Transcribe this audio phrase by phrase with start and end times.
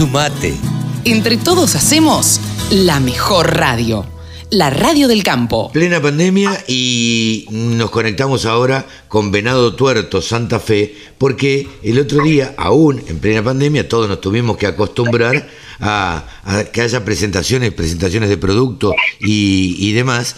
[0.00, 0.54] Sumate.
[1.04, 4.06] Entre todos hacemos la mejor radio.
[4.48, 5.70] La radio del campo.
[5.72, 12.54] Plena pandemia y nos conectamos ahora con Venado Tuerto, Santa Fe, porque el otro día,
[12.56, 15.46] aún en plena pandemia, todos nos tuvimos que acostumbrar
[15.80, 16.24] a,
[16.72, 20.34] que haya presentaciones, presentaciones de producto y, demás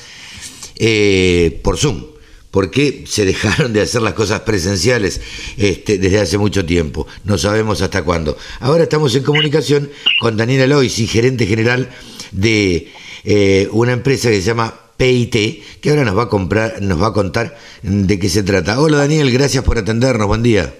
[0.74, 2.11] eh, por Zoom.
[2.52, 5.20] Porque se dejaron de hacer las cosas presenciales
[5.56, 7.08] este, desde hace mucho tiempo?
[7.24, 8.36] No sabemos hasta cuándo.
[8.60, 9.90] Ahora estamos en comunicación
[10.20, 11.90] con Daniela Loisi, gerente general
[12.30, 12.92] de
[13.24, 17.08] eh, una empresa que se llama PIT, que ahora nos va a comprar, nos va
[17.08, 18.78] a contar de qué se trata.
[18.78, 20.72] Hola Daniel, gracias por atendernos, buen día.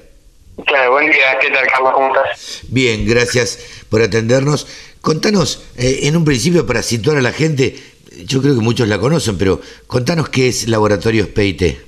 [0.67, 1.93] Claro, buen día, ¿qué tal Carlos?
[1.95, 2.61] ¿Cómo estás?
[2.69, 3.59] Bien, gracias
[3.89, 4.67] por atendernos.
[5.01, 7.77] Contanos, eh, en un principio, para situar a la gente,
[8.25, 11.79] yo creo que muchos la conocen, pero contanos qué es Laboratorios PIT.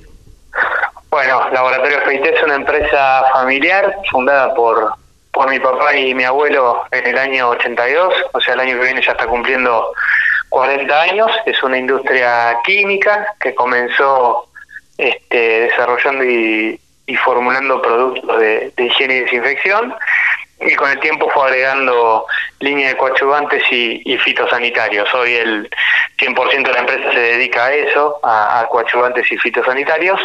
[1.09, 4.91] Bueno, Laboratorios PIT es una empresa familiar fundada por,
[5.31, 8.85] por mi papá y mi abuelo en el año 82, o sea, el año que
[8.85, 9.93] viene ya está cumpliendo
[10.49, 14.47] 40 años, es una industria química que comenzó
[14.97, 16.79] este, desarrollando y,
[17.23, 19.93] formulando productos de, higiene y desinfección
[20.61, 22.25] y con el tiempo fue agregando
[22.59, 25.13] línea de coadyuvantes y, fitosanitarios.
[25.13, 25.69] Hoy el
[26.17, 30.19] 100% de la empresa se dedica a eso, a, a coadyuvantes y fitosanitarios.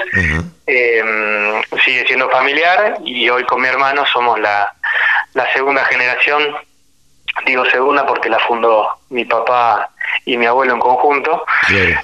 [0.67, 4.73] Em, sigue siendo familiar y hoy con mi hermano somos la,
[5.35, 6.55] la segunda generación
[7.47, 9.91] digo segunda porque la fundó mi papá
[10.25, 11.45] y mi abuelo en conjunto,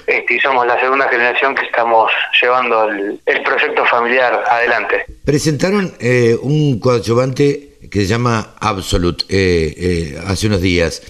[0.07, 2.11] este, y somos la segunda generación que estamos
[2.41, 5.05] llevando el, proyecto familiar adelante.
[5.25, 11.01] Presentaron eh, un coadyuvante se llama Absolute eh, eh, hace unos días.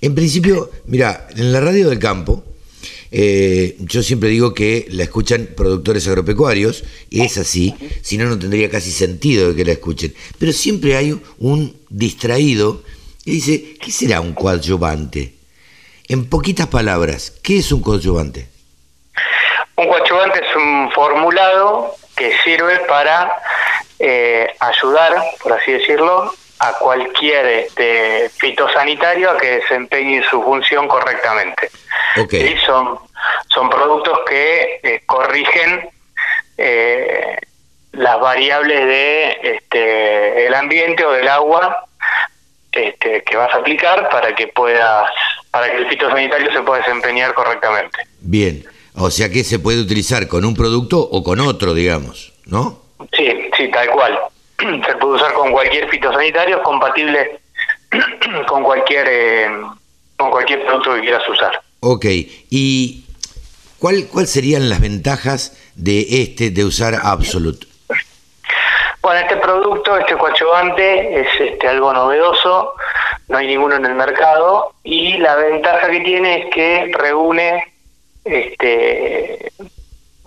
[0.00, 2.44] En principio, mira, en la radio del campo,
[3.10, 8.70] yo siempre digo que la escuchan productores agropecuarios, y es así, si no, no tendría
[8.70, 10.14] casi sentido que la escuchen.
[10.38, 12.82] Pero siempre hay un distraído
[13.24, 15.34] que dice, ¿qué será un coadyuvante?
[16.08, 18.48] En poquitas palabras, ¿qué es un coadyuvante?
[19.76, 23.30] Un coadyuvante es un formulado que sirve para
[24.00, 31.70] eh, ayudar, por así decirlo, a cualquier este, fitosanitario a que desempeñe su función correctamente.
[32.22, 32.54] Okay.
[32.54, 32.98] Y son,
[33.52, 35.88] son productos que eh, corrigen
[36.56, 37.36] eh,
[37.92, 41.86] las variables de este, el ambiente o del agua
[42.72, 45.10] este, que vas a aplicar para que puedas
[45.50, 47.98] para que el fitosanitario se pueda desempeñar correctamente.
[48.20, 52.89] Bien, o sea que se puede utilizar con un producto o con otro, digamos, ¿no?
[53.12, 54.18] Sí, sí, tal cual.
[54.58, 57.40] Se puede usar con cualquier fitosanitario, es compatible
[58.46, 59.50] con cualquier eh,
[60.16, 61.62] con cualquier producto que quieras usar.
[61.80, 62.04] Ok,
[62.50, 63.04] ¿y
[63.78, 67.66] cuál, cuál serían las ventajas de este, de usar Absolute?
[69.00, 72.74] Bueno, este producto, este coadyuvante, es este, algo novedoso,
[73.28, 77.72] no hay ninguno en el mercado y la ventaja que tiene es que reúne
[78.24, 79.50] este,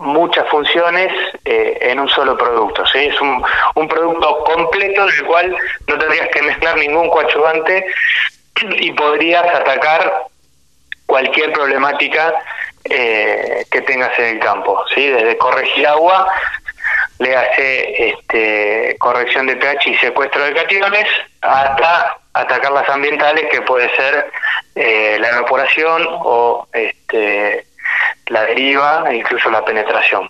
[0.04, 1.12] muchas funciones
[1.44, 2.86] eh, en un solo producto.
[2.86, 2.98] ¿sí?
[2.98, 3.42] Es un,
[3.74, 5.56] un producto completo en el cual
[5.88, 7.86] no tendrías que mezclar ningún coadyuvante
[8.78, 10.26] y podrías atacar
[11.06, 12.34] cualquier problemática
[12.84, 15.08] eh, que tengas en el campo, ¿sí?
[15.08, 16.28] desde corregir agua
[17.18, 21.06] le hace este, corrección de pH y secuestro de cationes
[21.40, 24.30] hasta atacar las ambientales que puede ser
[24.74, 27.66] eh, la evaporación o este,
[28.26, 30.28] la deriva e incluso la penetración.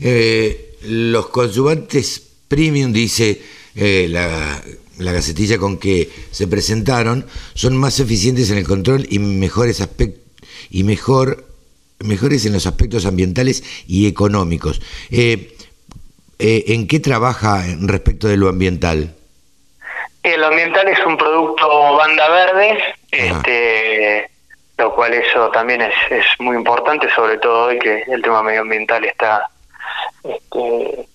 [0.00, 3.40] Eh, los coadyuvantes premium, dice
[3.74, 4.62] eh, la,
[4.98, 10.22] la gacetilla con que se presentaron, son más eficientes en el control y mejores aspectos
[10.70, 11.44] y mejor
[12.00, 14.80] mejores en los aspectos ambientales y económicos.
[15.10, 15.56] Eh,
[16.38, 19.14] eh, ¿en qué trabaja respecto de lo ambiental?
[20.22, 22.78] El ambiental es un producto banda verde,
[23.10, 24.30] este,
[24.78, 29.04] lo cual eso también es, es muy importante, sobre todo hoy que el tema medioambiental
[29.04, 29.48] está,
[30.24, 31.06] este,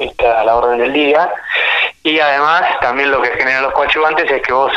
[0.00, 1.30] está a la orden del día.
[2.02, 4.72] Y además también lo que generan los coadyuvantes es que vos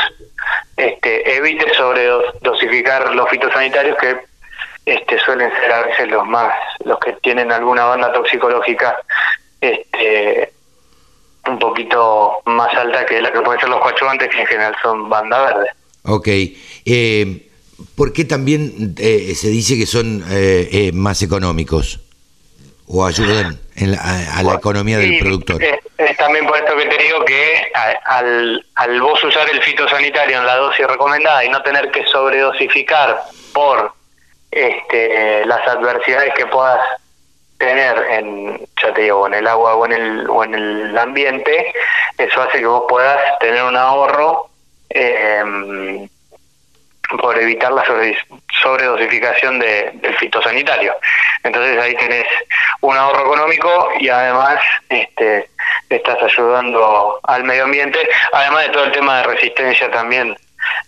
[0.76, 4.16] este, evites sobredosificar los fitosanitarios que
[4.84, 6.52] este, suelen ser a veces los más,
[6.84, 8.96] los que tienen alguna banda toxicológica
[9.60, 10.52] este,
[11.46, 15.08] un poquito más alta que la que pueden ser los coadyuvantes, que en general son
[15.08, 15.70] banda verde.
[16.04, 16.28] Ok.
[16.84, 17.51] Eh,
[17.96, 22.00] ¿Por qué también eh, se dice que son eh, eh, más económicos?
[22.86, 25.62] ¿O ayudan en a, la economía del productor?
[25.62, 27.70] Es, también por esto que te digo que
[28.04, 33.22] al, al vos usar el fitosanitario en la dosis recomendada y no tener que sobredosificar
[33.54, 33.92] por
[34.50, 36.80] este, las adversidades que puedas
[37.56, 41.72] tener en, ya te digo, en el agua o en el, o en el ambiente,
[42.18, 44.48] eso hace que vos puedas tener un ahorro
[44.90, 46.08] eh,
[47.18, 47.84] por evitar la
[48.62, 50.94] sobredosificación de, del fitosanitario.
[51.44, 52.26] Entonces ahí tenés
[52.80, 55.48] un ahorro económico y además este,
[55.88, 57.98] estás ayudando al medio ambiente,
[58.32, 60.36] además de todo el tema de resistencia también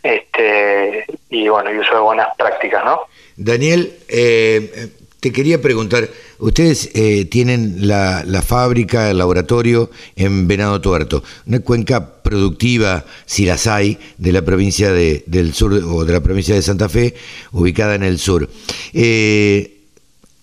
[0.03, 3.01] este, y bueno, y uso de buenas prácticas, ¿no?
[3.37, 4.89] Daniel, eh,
[5.21, 11.61] te quería preguntar, ustedes eh, tienen la, la, fábrica, el laboratorio en Venado Tuerto, una
[11.61, 16.55] cuenca productiva, si las hay, de la provincia de, del sur o de la provincia
[16.55, 17.15] de Santa Fe,
[17.53, 18.49] ubicada en el sur.
[18.93, 19.77] Eh,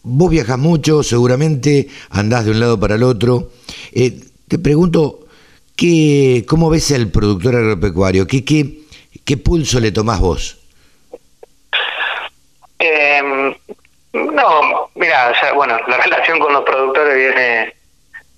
[0.04, 3.50] vos viajas mucho, seguramente andás de un lado para el otro.
[3.92, 4.14] Eh,
[4.48, 5.28] te pregunto,
[5.76, 8.28] ¿qué, ¿cómo ves al productor agropecuario?
[8.28, 8.82] ¿Qué, qué,
[9.26, 10.60] qué pulso le tomás vos?
[12.80, 13.54] Eh,
[14.14, 17.82] no, mira, bueno, la relación con los productores viene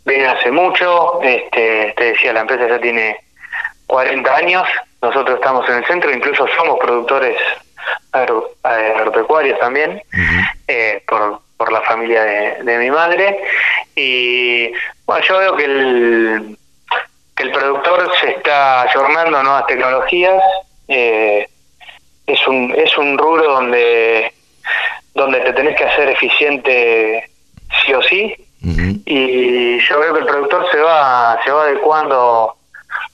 [0.06, 1.22] viene hace mucho.
[1.22, 3.18] Este, te decía, la empresa ya tiene
[3.94, 4.68] 40 años.
[5.04, 7.38] Nosotros estamos en el centro, incluso somos productores
[8.12, 10.02] agropecuarios también,
[10.68, 13.38] eh, por, por la familia de, de, mi madre.
[13.96, 14.72] Y
[15.06, 16.58] bueno, yo veo que el,
[17.36, 20.42] que el productor se está ayornando a nuevas tecnologías.
[20.88, 21.48] Eh,
[22.26, 24.34] es un es un rubro donde
[25.14, 27.30] donde te tenés que hacer eficiente
[27.86, 28.34] sí o sí
[29.06, 32.56] y yo veo que el productor se va se va adecuando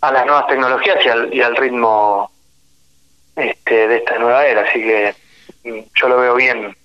[0.01, 2.31] a las nuevas tecnologías y al, y al ritmo
[3.36, 5.13] este, de esta nueva era así que
[5.63, 6.75] mm, yo lo veo bien.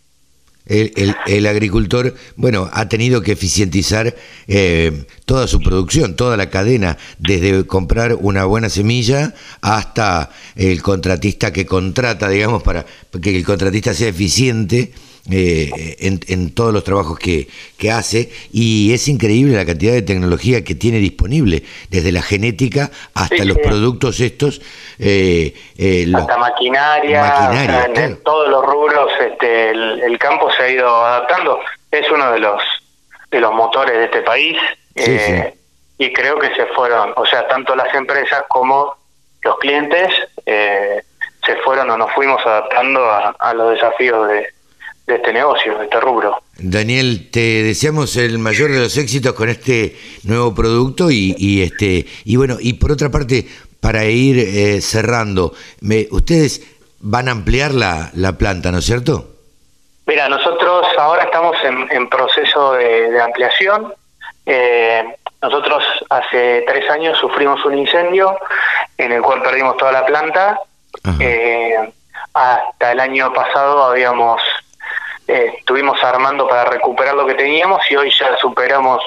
[0.66, 4.14] El, agricultor, bueno, ha tenido que eficientizar
[4.48, 11.52] eh, toda su producción, toda la cadena, desde comprar una buena semilla hasta el contratista
[11.52, 12.86] que contrata, digamos, para
[13.22, 14.92] que el contratista sea eficiente
[15.30, 17.48] eh, en, en, todos los trabajos que,
[17.78, 22.90] que, hace y es increíble la cantidad de tecnología que tiene disponible, desde la genética
[23.14, 23.62] hasta Sí, los sí.
[23.64, 24.60] productos estos.
[24.98, 28.06] eh, eh, los- hasta maquinaria, Maquinaria, o sea, en, claro.
[28.12, 31.58] en todos los rubros este, el, el campo se ha ido adaptando
[31.90, 32.60] es uno de los
[33.30, 34.56] de los motores de este país
[34.96, 35.54] Sí, eh,
[35.98, 38.94] y creo que se fueron o sea tanto las empresas como
[39.42, 40.08] los clientes
[40.46, 41.02] eh,
[41.44, 44.46] se fueron o nos fuimos adaptando a, a los desafíos de,
[45.06, 49.48] de este negocio de este rubro Daniel, te deseamos el mayor de los éxitos con
[49.48, 53.46] este nuevo producto y, y este y bueno y por otra parte
[53.80, 56.62] para ir eh, cerrando, me, ustedes
[57.00, 59.28] van a ampliar la, la planta, ¿no es cierto?
[60.06, 63.92] Mira, nosotros ahora estamos en, en proceso de, de ampliación.
[64.46, 65.04] Eh,
[65.42, 68.38] nosotros hace tres años sufrimos un incendio
[68.96, 70.60] en el cual perdimos toda la planta.
[71.20, 71.74] Eh,
[72.32, 74.40] hasta el año pasado habíamos
[75.28, 79.02] eh, estuvimos armando para recuperar lo que teníamos y hoy ya superamos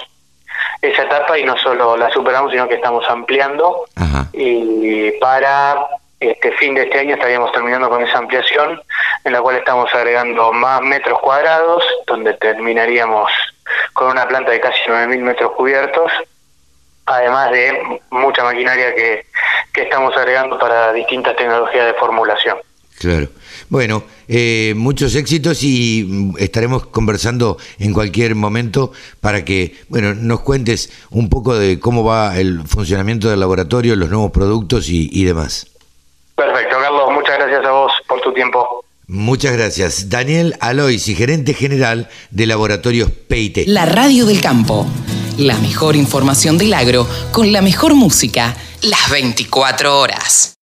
[0.81, 4.27] esa etapa y no solo la superamos sino que estamos ampliando Ajá.
[4.33, 5.87] y para
[6.19, 8.81] este fin de este año estaríamos terminando con esa ampliación
[9.23, 13.31] en la cual estamos agregando más metros cuadrados donde terminaríamos
[13.93, 16.11] con una planta de casi 9.000 metros cubiertos
[17.07, 19.25] además de mucha maquinaria que,
[19.73, 22.57] que estamos agregando para distintas tecnologías de formulación.
[22.99, 23.29] Claro.
[23.69, 28.91] Bueno, eh, muchos éxitos y mm, estaremos conversando en cualquier momento
[29.21, 34.09] para que, bueno, nos cuentes un poco de cómo va el funcionamiento del laboratorio, los
[34.09, 35.67] nuevos productos y, y demás.
[36.35, 38.83] Perfecto, Carlos, muchas gracias a vos por tu tiempo.
[39.07, 40.09] Muchas gracias.
[40.09, 43.63] Daniel Alois, y gerente general de Laboratorios Peite.
[43.66, 44.85] La radio del campo.
[45.37, 50.56] La mejor información del agro con la mejor música las 24 horas.